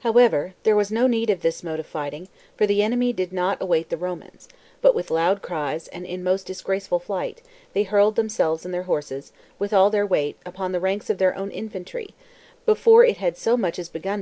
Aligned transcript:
However, 0.00 0.54
there 0.64 0.74
was 0.74 0.90
no 0.90 1.06
need. 1.06 1.30
of 1.30 1.42
this 1.42 1.62
mode 1.62 1.78
of 1.78 1.86
fighting, 1.86 2.26
for 2.56 2.66
the 2.66 2.82
enemy 2.82 3.12
didnot 3.12 3.58
await 3.62 3.88
the 3.88 3.96
Romans, 3.96 4.48
but, 4.82 4.96
with 4.96 5.12
loud 5.12 5.42
cries 5.42 5.86
and 5.86 6.04
in 6.04 6.24
most 6.24 6.44
disgraceful, 6.44 6.98
flight, 6.98 7.40
they 7.72 7.84
hurled. 7.84 8.16
themselves 8.16 8.64
and. 8.64 8.74
their 8.74 8.82
horses, 8.90 9.30
with 9.60 9.72
all 9.72 9.88
their 9.88 10.04
weight, 10.04 10.36
upon 10.44 10.72
the 10.72 10.80
ranks 10.80 11.08
of 11.08 11.18
their 11.18 11.36
own 11.36 11.52
infantry, 11.52 12.16
before 12.66 13.04
it 13.04 13.18
had 13.18 13.36
so 13.36 13.56
much 13.56 13.78
as 13.78 13.88
begun. 13.88 14.18